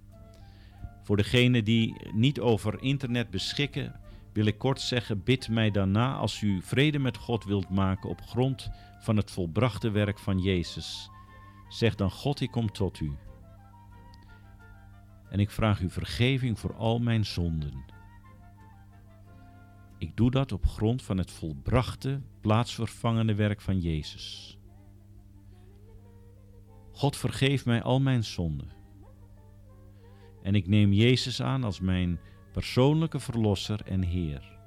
Voor 1.03 1.17
degenen 1.17 1.63
die 1.63 1.95
niet 2.13 2.39
over 2.39 2.81
internet 2.81 3.29
beschikken, 3.29 3.99
wil 4.34 4.45
ik 4.45 4.57
kort 4.57 4.81
zeggen: 4.81 5.23
bid 5.23 5.49
mij 5.49 5.71
daarna 5.71 6.13
als 6.13 6.41
u 6.41 6.62
vrede 6.62 6.99
met 6.99 7.17
God 7.17 7.43
wilt 7.43 7.69
maken 7.69 8.10
op 8.10 8.21
grond 8.21 8.69
van 8.99 9.17
het 9.17 9.31
volbrachte 9.31 9.89
werk 9.89 10.19
van 10.19 10.39
Jezus. 10.39 11.10
Zeg 11.69 11.95
dan: 11.95 12.12
God, 12.12 12.41
ik 12.41 12.51
kom 12.51 12.71
tot 12.71 12.99
u. 12.99 13.12
En 15.29 15.39
ik 15.39 15.49
vraag 15.49 15.81
u 15.81 15.89
vergeving 15.89 16.60
voor 16.60 16.75
al 16.75 16.99
mijn 16.99 17.25
zonden. 17.25 17.86
Ik 19.97 20.17
doe 20.17 20.31
dat 20.31 20.51
op 20.51 20.65
grond 20.65 21.03
van 21.03 21.17
het 21.17 21.31
volbrachte, 21.31 22.21
plaatsvervangende 22.41 23.36
werk 23.36 23.62
van 23.62 23.79
Jezus. 23.79 24.57
God 26.91 27.17
vergeef 27.17 27.65
mij 27.65 27.82
al 27.82 27.99
mijn 27.99 28.23
zonden. 28.23 28.69
En 30.43 30.56
ik 30.56 30.67
neem 30.67 30.93
Jezus 30.93 31.41
aan 31.41 31.63
als 31.63 31.80
mijn 31.80 32.19
persoonlijke 32.51 33.19
verlosser 33.19 33.82
en 33.86 34.01
Heer. 34.01 34.60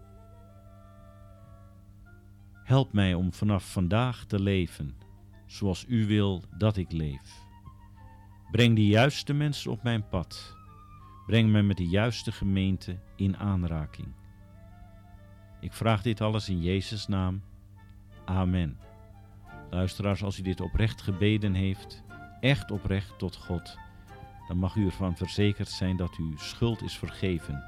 Help 2.64 2.92
mij 2.92 3.14
om 3.14 3.32
vanaf 3.32 3.72
vandaag 3.72 4.24
te 4.24 4.40
leven 4.40 4.96
zoals 5.46 5.84
U 5.88 6.06
wil 6.06 6.42
dat 6.58 6.76
ik 6.76 6.92
leef. 6.92 7.42
Breng 8.50 8.76
de 8.76 8.87
juiste 8.87 9.32
mensen 9.32 9.70
op 9.70 9.82
mijn 9.82 10.08
pad. 10.08 10.56
Breng 11.26 11.50
mij 11.50 11.62
met 11.62 11.76
de 11.76 11.87
juiste 11.87 12.32
gemeente 12.32 12.98
in 13.16 13.37
aanraking. 13.37 14.08
Ik 15.60 15.72
vraag 15.72 16.02
dit 16.02 16.20
alles 16.20 16.48
in 16.48 16.62
Jezus' 16.62 17.06
naam. 17.06 17.42
Amen. 18.24 18.78
Luisteraars, 19.70 20.22
als 20.22 20.38
u 20.38 20.42
dit 20.42 20.60
oprecht 20.60 21.02
gebeden 21.02 21.54
heeft, 21.54 22.03
echt 22.44 22.70
oprecht 22.70 23.18
tot 23.18 23.37
God, 23.37 23.78
dan 24.48 24.57
mag 24.57 24.76
u 24.76 24.85
ervan 24.85 25.16
verzekerd 25.16 25.68
zijn 25.68 25.96
dat 25.96 26.16
uw 26.16 26.37
schuld 26.37 26.83
is 26.83 26.98
vergeven. 26.98 27.64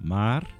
Maar 0.00 0.54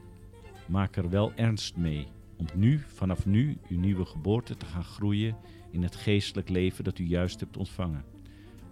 maak 0.67 0.97
er 0.97 1.11
wel 1.11 1.33
ernst 1.35 1.77
mee. 1.77 2.09
om 2.37 2.47
nu, 2.55 2.79
vanaf 2.79 3.27
nu, 3.27 3.59
uw 3.69 3.79
nieuwe 3.79 4.05
geboorte 4.05 4.57
te 4.57 4.67
gaan 4.67 4.85
groeien 4.85 5.37
in 5.71 5.83
het 5.83 5.97
geestelijk 5.97 6.49
leven 6.49 6.85
dat 6.85 6.99
u 6.99 7.05
juist 7.05 7.41
hebt 7.41 7.57
ontvangen. 7.57 8.05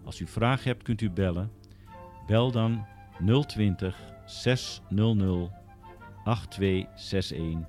Als 0.05 0.21
u 0.21 0.27
vragen 0.27 0.69
hebt, 0.69 0.83
kunt 0.83 1.01
u 1.01 1.11
bellen. 1.11 1.51
Bel 2.27 2.51
dan 2.51 2.87
020 3.47 4.01
600 4.27 5.51
8261 6.25 7.67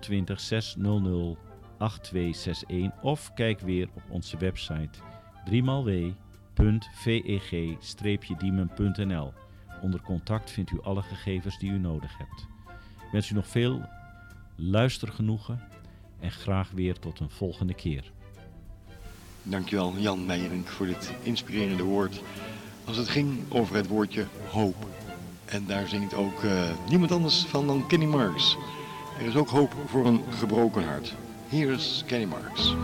020 0.00 0.40
600 0.40 1.38
8261 1.78 3.02
of 3.02 3.32
kijk 3.34 3.60
weer 3.60 3.88
op 3.94 4.02
onze 4.10 4.36
website 4.36 4.98
driemaal.veg-diemen.nl. 6.54 9.32
Onder 9.82 10.02
contact 10.02 10.50
vindt 10.50 10.70
u 10.70 10.80
alle 10.82 11.02
gegevens 11.02 11.58
die 11.58 11.70
u 11.70 11.78
nodig 11.78 12.18
hebt. 12.18 12.46
Ik 13.04 13.10
wens 13.12 13.30
u 13.30 13.34
nog 13.34 13.46
veel 13.46 13.82
luistergenoegen 14.56 15.60
en 16.20 16.30
graag 16.30 16.70
weer 16.70 16.98
tot 16.98 17.20
een 17.20 17.30
volgende 17.30 17.74
keer. 17.74 18.12
Dankjewel 19.42 19.94
Jan 19.96 20.26
Meijerink 20.26 20.66
voor 20.66 20.86
dit 20.86 21.12
inspirerende 21.22 21.82
woord. 21.82 22.22
Als 22.84 22.96
het 22.96 23.08
ging 23.08 23.38
over 23.48 23.76
het 23.76 23.86
woordje 23.86 24.26
hoop. 24.50 24.86
En 25.44 25.66
daar 25.66 25.88
zingt 25.88 26.14
ook 26.14 26.42
eh, 26.42 26.70
niemand 26.88 27.12
anders 27.12 27.44
van 27.44 27.66
dan 27.66 27.86
Kenny 27.86 28.06
Marks. 28.06 28.56
Er 29.18 29.26
is 29.26 29.36
ook 29.36 29.48
hoop 29.48 29.74
voor 29.86 30.06
een 30.06 30.22
gebroken 30.30 30.84
hart. 30.84 31.14
Hier 31.48 31.70
is 31.70 32.02
Kenny 32.06 32.24
Marks. 32.24 32.74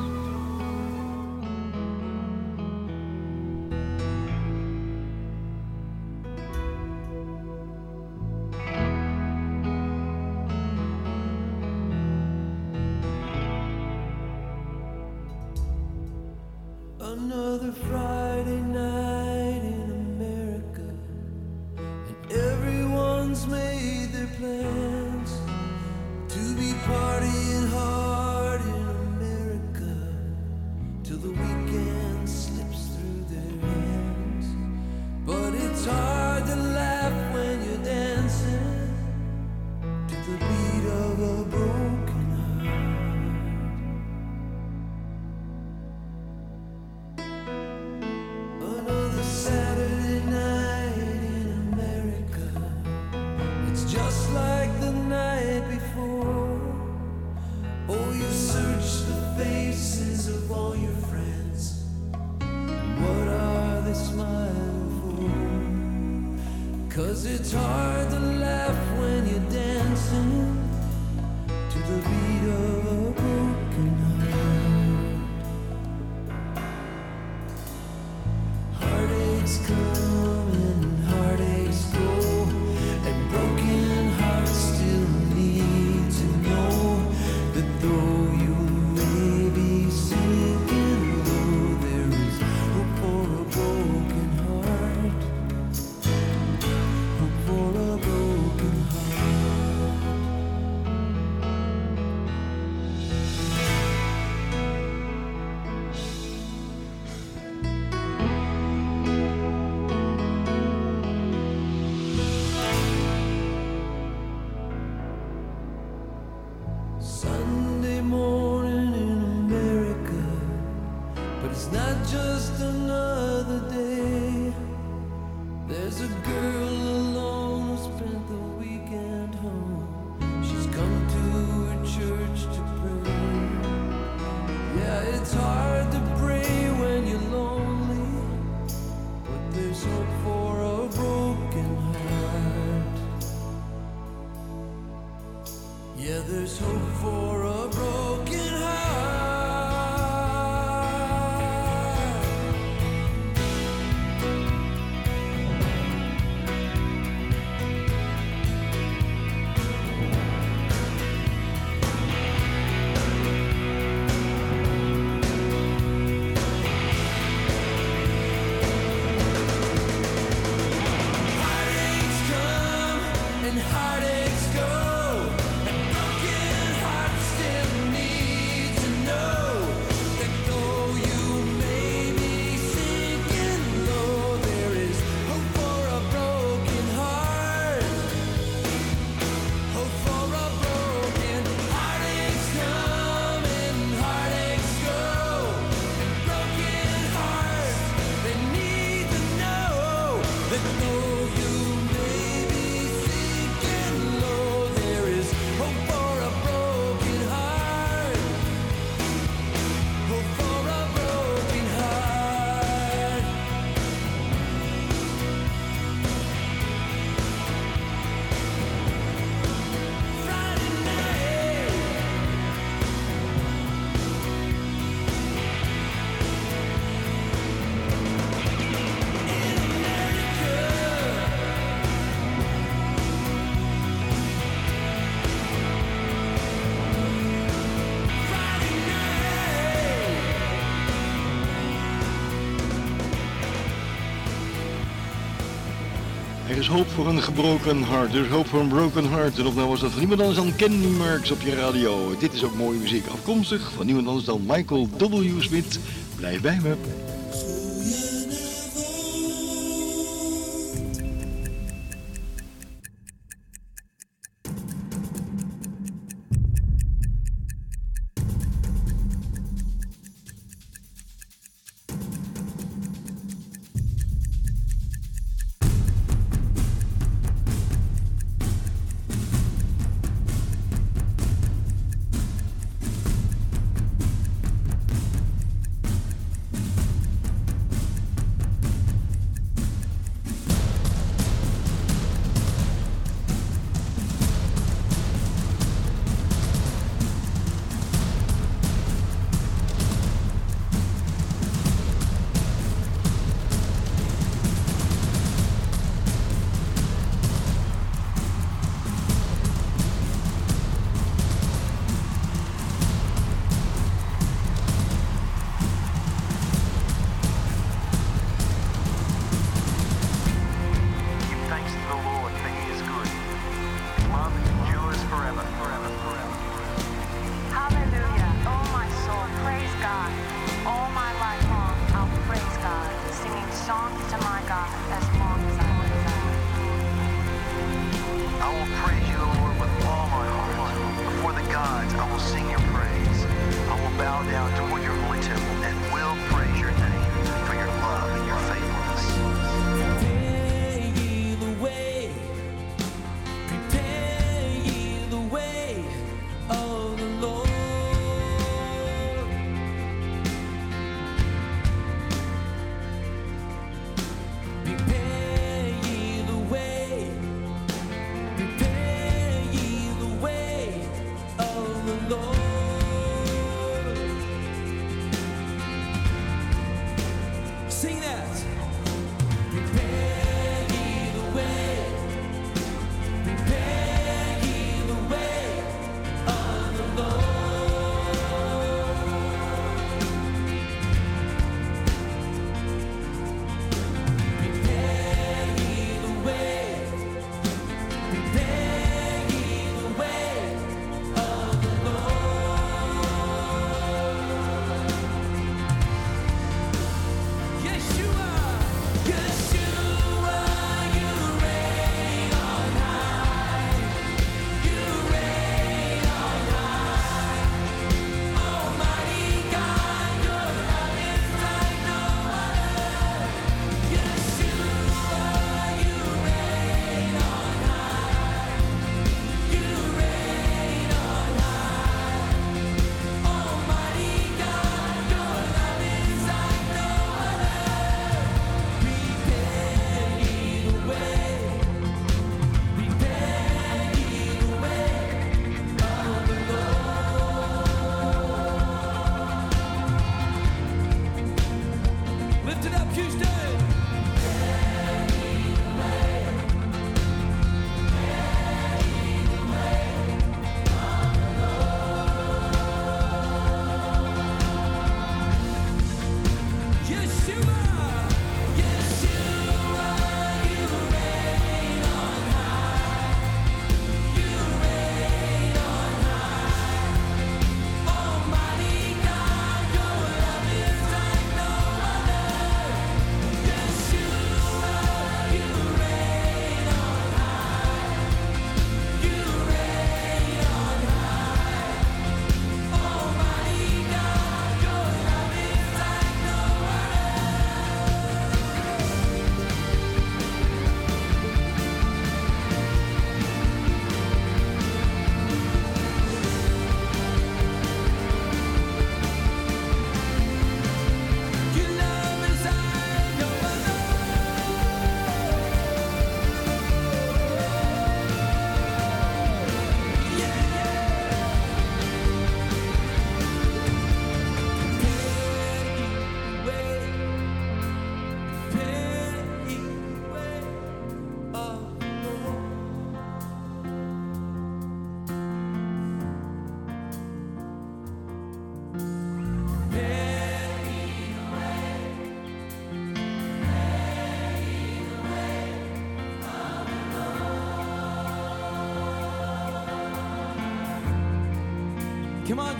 hoop 246.70 246.88
voor 246.88 247.06
een 247.06 247.22
gebroken 247.22 247.82
hart. 247.82 248.12
Dus 248.12 248.28
hoop 248.28 248.46
voor 248.46 248.60
een 248.60 248.68
broken 248.68 249.10
heart. 249.10 249.38
En 249.38 249.54
nou 249.54 249.68
was 249.68 249.80
dat 249.80 249.90
van 249.90 249.98
niemand 249.98 250.20
anders 250.20 250.38
dan 250.38 250.56
Kenny 250.56 250.86
Marks 250.86 251.30
op 251.30 251.40
je 251.40 251.54
radio. 251.54 252.16
Dit 252.18 252.32
is 252.32 252.44
ook 252.44 252.54
mooie 252.54 252.78
muziek. 252.78 253.06
Afkomstig 253.06 253.72
van 253.76 253.86
niemand 253.86 254.06
anders 254.06 254.24
dan 254.24 254.42
Michael 254.46 254.88
W. 254.98 255.40
Smith. 255.40 255.78
Blijf 256.16 256.40
bij 256.40 256.60
me. 256.62 257.09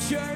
Church. 0.08 0.29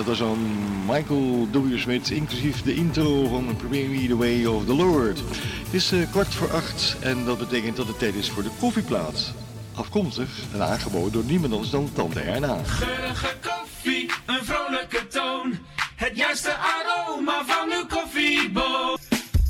Dat 0.00 0.08
was 0.08 0.18
dan 0.18 0.38
Michael 0.86 1.48
W. 1.52 1.78
Smith, 1.78 2.10
inclusief 2.10 2.62
de 2.62 2.74
intro 2.74 3.26
van 3.26 3.56
Prepare 3.56 3.88
Me 3.88 4.06
the 4.06 4.16
Way 4.16 4.44
of 4.44 4.64
the 4.64 4.74
Lord. 4.74 5.18
Het 5.64 5.74
is 5.74 5.92
eh, 5.92 6.10
kwart 6.10 6.34
voor 6.34 6.52
acht 6.52 6.96
en 7.00 7.24
dat 7.24 7.38
betekent 7.38 7.76
dat 7.76 7.86
het 7.86 7.98
tijd 7.98 8.14
is 8.14 8.30
voor 8.30 8.42
de 8.42 8.50
koffieplaat. 8.58 9.32
Afkomstig 9.74 10.28
en 10.52 10.62
aangeboden 10.62 11.12
door 11.12 11.24
niemand 11.24 11.52
anders 11.52 11.70
dan 11.70 11.90
Tante 11.92 12.20
Erna. 12.20 12.58
Geurige 12.64 13.36
koffie, 13.42 14.10
een 14.26 14.44
vrolijke 14.44 15.06
toon. 15.06 15.58
Het 15.96 16.16
juiste 16.16 16.54
aroma 16.54 17.44
van 17.46 17.72
uw 17.72 17.86
koffieboon. 17.86 18.98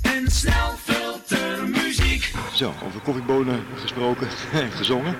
En 0.02 0.30
snel 0.30 0.74
filtermuziek. 0.84 2.32
Zo, 2.54 2.74
over 2.86 3.00
koffiebonen 3.00 3.64
gesproken 3.74 4.28
en 4.52 4.70
gezongen. 4.70 5.16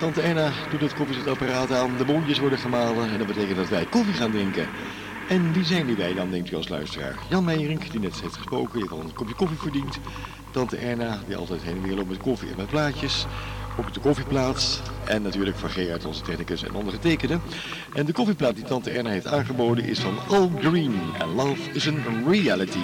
Tante 0.00 0.20
Erna 0.20 0.52
doet 0.70 0.80
het 0.80 0.94
koffiezetapparaat 0.94 1.72
aan, 1.72 1.96
de 1.96 2.04
bondjes 2.04 2.38
worden 2.38 2.58
gemalen 2.58 3.10
en 3.10 3.18
dat 3.18 3.26
betekent 3.26 3.56
dat 3.56 3.68
wij 3.68 3.84
koffie 3.84 4.14
gaan 4.14 4.30
drinken. 4.30 4.68
En 5.28 5.52
wie 5.52 5.64
zijn 5.64 5.86
die 5.86 5.96
wij 5.96 6.14
dan, 6.14 6.30
denkt 6.30 6.50
u 6.50 6.56
als 6.56 6.68
luisteraar? 6.68 7.14
Jan 7.28 7.44
Meijerink, 7.44 7.90
die 7.90 8.00
net 8.00 8.20
heeft 8.20 8.36
gesproken, 8.36 8.80
die 8.80 8.90
al 8.90 9.00
een 9.00 9.12
kopje 9.12 9.34
koffie 9.34 9.58
verdiend. 9.58 9.98
Tante 10.50 10.76
Erna, 10.76 11.18
die 11.26 11.36
altijd 11.36 11.62
heen 11.62 11.76
en 11.76 11.82
weer 11.82 11.94
loopt 11.94 12.08
met 12.08 12.18
koffie 12.18 12.50
en 12.50 12.56
met 12.56 12.66
plaatjes. 12.66 13.26
Op 13.76 13.94
de 13.94 14.00
koffieplaats. 14.00 14.80
En 15.04 15.22
natuurlijk 15.22 15.56
van 15.56 15.70
Gerard, 15.70 16.04
onze 16.04 16.22
technicus 16.22 16.62
en 16.64 16.74
ondergetekende. 16.74 17.38
En 17.94 18.06
de 18.06 18.12
koffieplaat 18.12 18.54
die 18.54 18.64
Tante 18.64 18.90
Erna 18.90 19.10
heeft 19.10 19.26
aangeboden 19.26 19.84
is 19.84 19.98
van 19.98 20.18
Al 20.28 20.52
Green. 20.58 21.00
En 21.18 21.34
Love 21.34 21.70
is 21.72 21.86
een 21.86 22.04
Reality. 22.26 22.78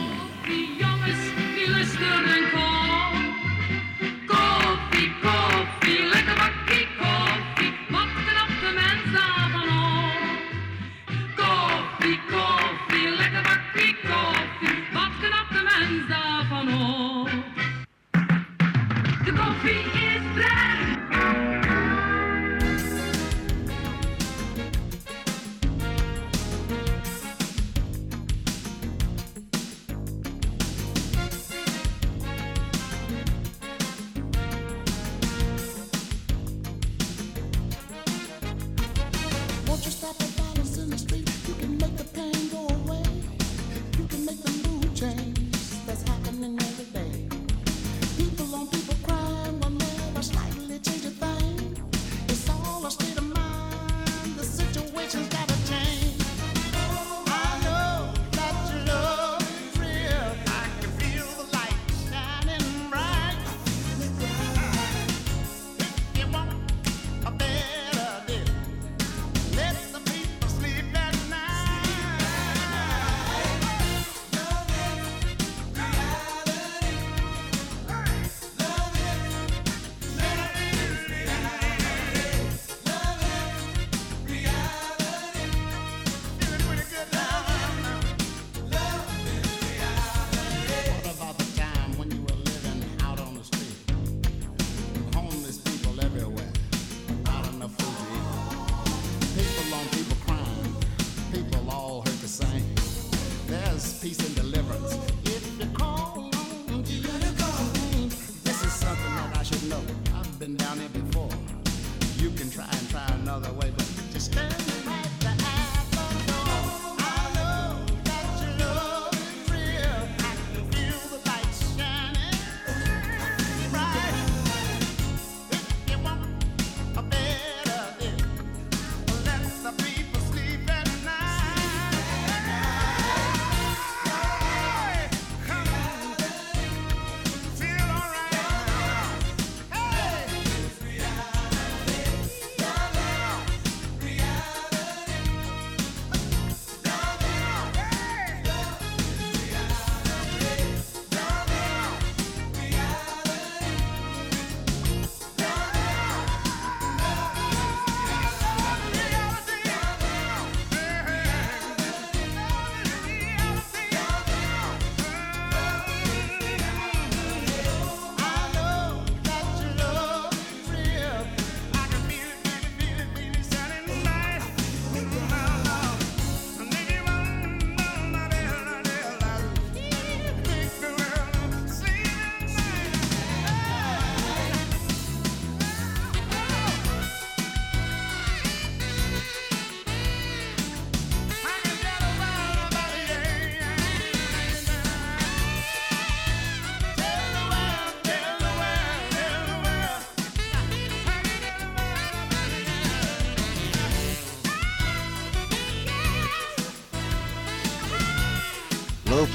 You 112.19 112.31
can 112.31 112.51
try 112.51 112.67
and 112.71 112.89
try 112.89 113.07
another 113.21 113.53
way. 113.53 113.76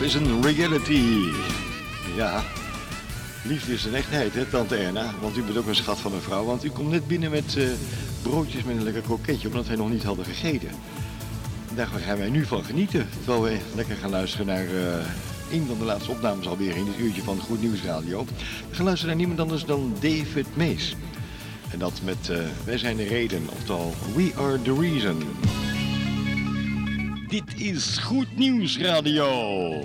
Is 0.02 0.14
een 0.14 0.42
reality. 0.42 1.32
Ja, 2.16 2.44
liefde 3.44 3.74
is 3.74 3.86
een 3.86 3.96
echtheid, 3.96 4.34
hè, 4.34 4.46
tante 4.46 4.76
Erna. 4.76 5.14
Want 5.22 5.38
u 5.38 5.44
bent 5.44 5.58
ook 5.58 5.68
een 5.68 5.76
schat 5.76 6.00
van 6.00 6.14
een 6.14 6.22
vrouw. 6.22 6.46
Want 6.46 6.64
u 6.64 6.70
komt 6.70 6.90
net 6.90 7.08
binnen 7.08 7.32
met 7.32 7.56
eh, 7.58 7.64
broodjes 8.22 8.64
met 8.64 8.76
een 8.76 8.84
lekker 8.84 9.02
kroketje, 9.02 9.48
omdat 9.48 9.68
wij 9.68 9.76
nog 9.76 9.90
niet 9.90 10.04
hadden 10.04 10.26
gegeten. 10.26 10.70
Daar 11.76 11.88
gaan 11.88 12.18
wij 12.18 12.30
nu 12.30 12.46
van 12.46 12.64
genieten. 12.64 13.10
Terwijl 13.24 13.42
we 13.42 13.58
lekker 13.76 13.96
gaan 13.96 14.10
luisteren 14.10 14.46
naar 14.46 14.66
eh, 14.66 15.06
een 15.52 15.66
van 15.68 15.78
de 15.78 15.86
laatste 15.86 16.12
opnames 16.12 16.48
alweer 16.48 16.76
in 16.76 16.86
dit 16.86 17.00
uurtje 17.00 17.22
van 17.22 17.40
Goed 17.40 17.62
Nieuws 17.62 17.84
Radio. 17.84 18.26
We 18.70 18.76
gaan 18.76 18.86
luisteren 18.86 19.18
naar 19.18 19.26
niemand 19.26 19.50
anders 19.50 19.66
dan 19.66 19.94
David 20.00 20.56
Mees. 20.56 20.96
En 21.72 21.80
dat 21.80 22.02
met 22.04 22.30
eh, 22.30 22.38
Wij 22.64 22.78
zijn 22.78 22.98
de 22.98 23.08
reden, 23.08 23.48
oftewel 23.52 23.94
We 24.16 24.32
are 24.38 24.62
the 24.62 24.74
reason. 24.80 25.24
Dit 27.32 27.62
is 27.62 27.98
Goed 27.98 28.28
Nieuws 28.38 28.78
Radio. 28.78 29.82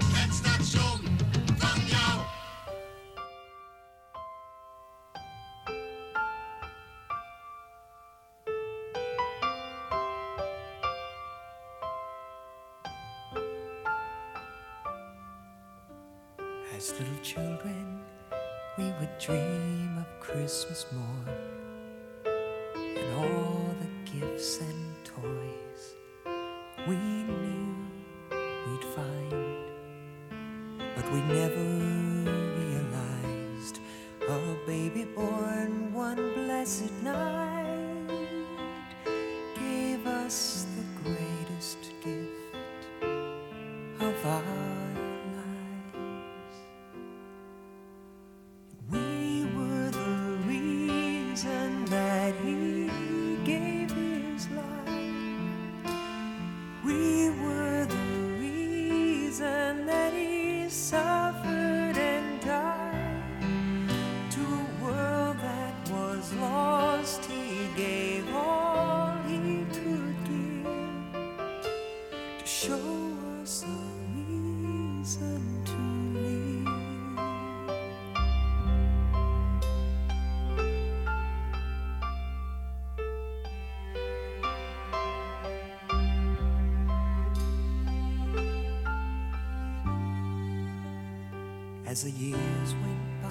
As 91.97 92.03
the 92.03 92.11
years 92.11 92.75
went 92.75 93.23
by, 93.23 93.31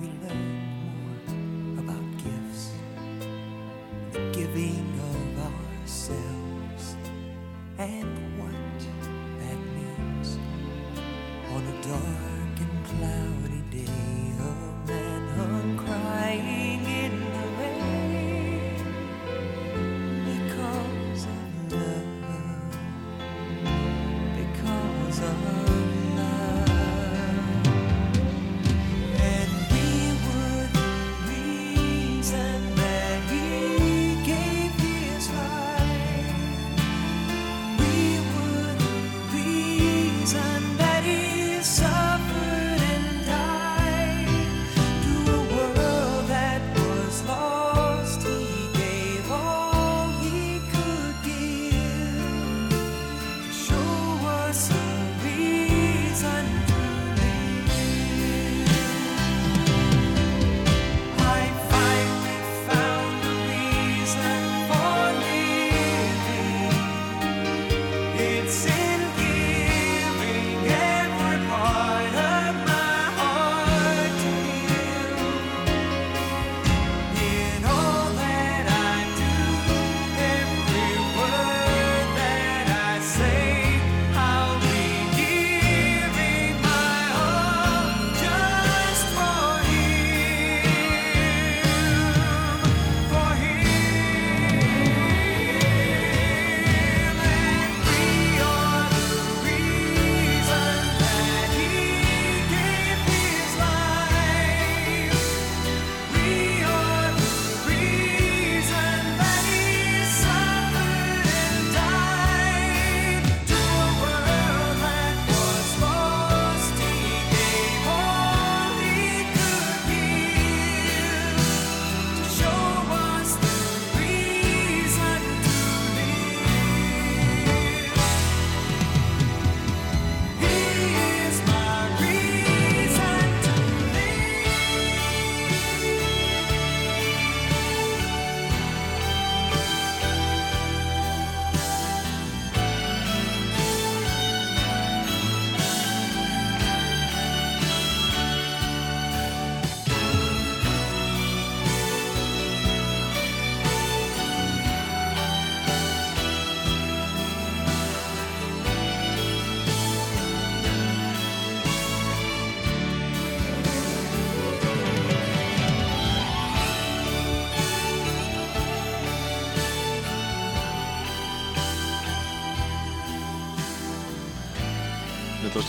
we 0.00 0.06
learned 0.26 0.69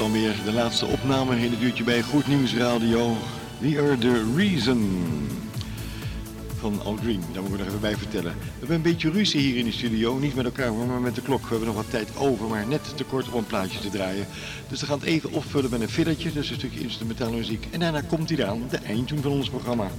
dan 0.02 0.12
weer 0.12 0.36
de 0.46 0.52
laatste 0.52 0.86
opname 0.86 1.36
in 1.40 1.52
het 1.52 1.62
uurtje 1.62 1.84
bij 1.84 2.02
Goed 2.02 2.28
Nieuws 2.28 2.56
Radio. 2.56 3.18
We 3.60 3.80
are 3.80 3.98
the 3.98 4.34
reason. 4.36 5.04
Van 6.60 6.82
Al 6.84 6.96
Green, 6.96 7.24
daar 7.34 7.44
moet 7.44 7.52
ik 7.52 7.58
nog 7.58 7.68
even 7.68 7.80
bij 7.80 7.96
vertellen. 7.96 8.34
We 8.34 8.60
hebben 8.60 8.76
een 8.76 8.82
beetje 8.82 9.12
ruzie 9.12 9.40
hier 9.42 9.58
in 9.58 9.66
de 9.66 9.72
studio. 9.72 10.18
Niet 10.18 10.36
met 10.36 10.46
elkaar, 10.46 10.74
maar 10.74 11.00
met 11.00 11.16
de 11.16 11.22
klok. 11.22 11.42
We 11.42 11.48
hebben 11.48 11.68
nog 11.68 11.76
wat 11.76 11.90
tijd 11.90 12.18
over, 12.18 12.48
maar 12.48 12.68
net 12.68 12.98
te 12.98 13.04
kort 13.04 13.30
om 13.30 13.38
een 13.38 13.46
plaatje 13.46 13.80
te 13.80 13.90
draaien. 13.90 14.28
Dus 14.70 14.80
we 14.80 14.86
gaan 14.86 15.00
het 15.00 15.08
even 15.08 15.32
opvullen 15.32 15.70
met 15.70 15.82
een 15.82 15.90
fillertje. 15.90 16.34
Dus 16.34 16.50
een 16.50 16.56
stukje 16.56 16.80
instrumentale 16.80 17.36
muziek. 17.36 17.68
En 17.72 17.80
daarna 17.80 18.02
komt 18.02 18.30
hij 18.30 18.38
eraan, 18.38 18.68
de 18.70 18.78
eindtune 18.78 19.22
van 19.22 19.32
ons 19.32 19.50
programma. 19.50 19.92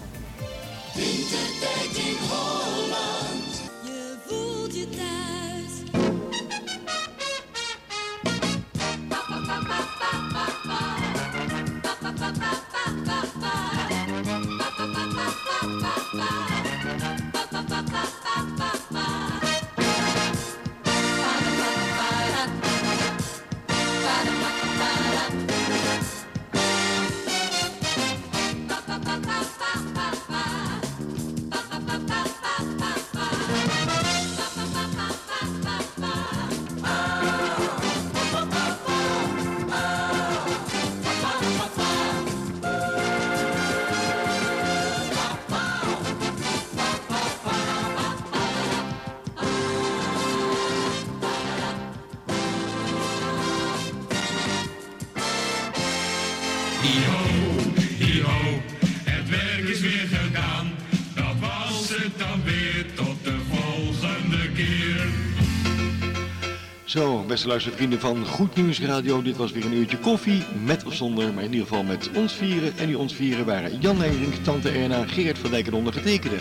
Beste 67.32 67.48
luistervrienden 67.48 68.00
van 68.00 68.26
Goed 68.26 68.54
Nieuws 68.56 68.80
Radio. 68.80 69.22
Dit 69.22 69.36
was 69.36 69.52
weer 69.52 69.64
een 69.64 69.72
uurtje 69.72 69.98
koffie, 69.98 70.42
met 70.64 70.84
of 70.84 70.94
zonder, 70.94 71.34
maar 71.34 71.44
in 71.44 71.52
ieder 71.52 71.66
geval 71.66 71.82
met 71.82 72.10
ons 72.14 72.32
vieren. 72.32 72.78
En 72.78 72.86
die 72.86 72.98
ons 72.98 73.14
vieren 73.14 73.44
waren 73.44 73.80
Jan 73.80 73.96
Nederink, 73.96 74.34
Tante 74.34 74.70
Erna, 74.70 75.06
Gerard 75.06 75.38
van 75.38 75.50
Dijk 75.50 75.66
en 75.66 75.74
ondergetekende. 75.74 76.36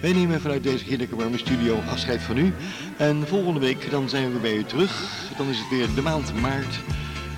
Wij 0.00 0.12
nemen 0.12 0.40
vanuit 0.40 0.62
deze 0.62 0.84
heerlijke 0.84 1.16
studio 1.34 1.78
afscheid 1.90 2.22
van 2.22 2.36
u. 2.36 2.52
En 2.96 3.26
volgende 3.26 3.60
week 3.60 3.90
dan 3.90 4.08
zijn 4.08 4.32
we 4.32 4.38
bij 4.38 4.56
u 4.56 4.64
terug. 4.64 5.08
Dan 5.36 5.48
is 5.48 5.58
het 5.58 5.68
weer 5.68 5.94
de 5.94 6.02
maand 6.02 6.40
maart. 6.40 6.80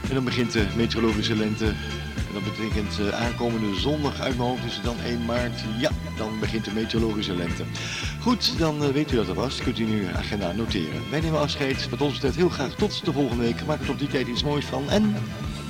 En 0.09 0.15
dan 0.15 0.25
begint 0.25 0.53
de 0.53 0.67
meteorologische 0.77 1.37
lente. 1.37 1.67
En 1.67 2.33
dat 2.33 2.45
betekent 2.45 2.99
eh, 2.99 3.25
aankomende 3.25 3.75
zondag 3.75 4.21
uit 4.21 4.37
mijn 4.37 4.49
hoofd 4.49 4.65
is 4.65 4.75
het 4.75 4.85
dan 4.85 4.97
1 5.05 5.25
maart. 5.25 5.65
Ja, 5.79 5.91
dan 6.17 6.39
begint 6.41 6.65
de 6.65 6.73
meteorologische 6.75 7.37
lente. 7.37 7.65
Goed, 8.25 8.59
dan 8.59 8.85
eh, 8.85 8.89
weet 8.89 9.13
u 9.13 9.17
dat 9.17 9.29
er 9.29 9.35
was. 9.35 9.59
Kunt 9.59 9.79
u 9.79 9.85
nu 9.85 10.03
uw 10.03 10.17
agenda 10.17 10.53
noteren. 10.53 11.11
Wij 11.11 11.21
nemen 11.21 11.41
afscheid. 11.41 11.89
Wat 11.89 12.01
ons 12.01 12.13
betreft 12.13 12.37
heel 12.37 12.49
graag 12.49 12.75
tot 12.75 13.05
de 13.05 13.13
volgende 13.13 13.43
week. 13.43 13.67
Maak 13.67 13.81
er 13.81 13.87
tot 13.87 13.99
die 13.99 14.09
tijd 14.09 14.27
iets 14.27 14.43
moois 14.43 14.65
van. 14.65 14.91
En 14.91 15.15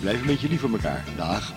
blijf 0.00 0.20
een 0.20 0.26
beetje 0.26 0.48
lief 0.48 0.61
voor 0.61 0.70
elkaar. 0.70 1.05
Dag. 1.16 1.52